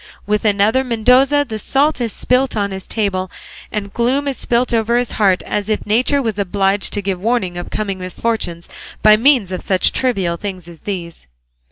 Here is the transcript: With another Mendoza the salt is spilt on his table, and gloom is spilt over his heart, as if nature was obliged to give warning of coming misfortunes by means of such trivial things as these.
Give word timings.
With 0.25 0.45
another 0.45 0.83
Mendoza 0.83 1.45
the 1.47 1.59
salt 1.59 2.01
is 2.01 2.11
spilt 2.11 2.57
on 2.57 2.71
his 2.71 2.87
table, 2.87 3.29
and 3.71 3.93
gloom 3.93 4.27
is 4.27 4.35
spilt 4.39 4.73
over 4.73 4.97
his 4.97 5.11
heart, 5.11 5.43
as 5.43 5.69
if 5.69 5.85
nature 5.85 6.23
was 6.23 6.39
obliged 6.39 6.91
to 6.93 7.03
give 7.03 7.21
warning 7.21 7.55
of 7.55 7.69
coming 7.69 7.99
misfortunes 7.99 8.67
by 9.03 9.15
means 9.15 9.51
of 9.51 9.61
such 9.61 9.91
trivial 9.91 10.37
things 10.37 10.67
as 10.67 10.79
these. 10.79 11.27